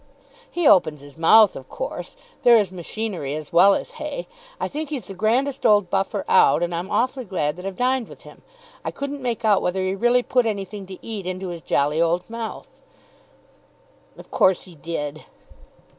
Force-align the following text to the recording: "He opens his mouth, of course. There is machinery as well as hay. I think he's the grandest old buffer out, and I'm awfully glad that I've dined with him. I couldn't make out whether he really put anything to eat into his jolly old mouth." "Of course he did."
"He 0.49 0.67
opens 0.67 1.01
his 1.01 1.15
mouth, 1.15 1.55
of 1.55 1.69
course. 1.69 2.15
There 2.41 2.57
is 2.57 2.71
machinery 2.71 3.35
as 3.35 3.53
well 3.53 3.75
as 3.75 3.91
hay. 4.01 4.27
I 4.59 4.67
think 4.67 4.89
he's 4.89 5.05
the 5.05 5.13
grandest 5.13 5.63
old 5.63 5.91
buffer 5.91 6.25
out, 6.27 6.63
and 6.63 6.73
I'm 6.73 6.89
awfully 6.89 7.23
glad 7.23 7.55
that 7.57 7.67
I've 7.67 7.75
dined 7.75 8.07
with 8.07 8.23
him. 8.23 8.41
I 8.83 8.89
couldn't 8.89 9.21
make 9.21 9.45
out 9.45 9.61
whether 9.61 9.83
he 9.83 9.93
really 9.93 10.23
put 10.23 10.47
anything 10.47 10.87
to 10.87 11.05
eat 11.05 11.27
into 11.27 11.49
his 11.49 11.61
jolly 11.61 12.01
old 12.01 12.27
mouth." 12.31 12.81
"Of 14.17 14.31
course 14.31 14.63
he 14.63 14.73
did." 14.73 15.25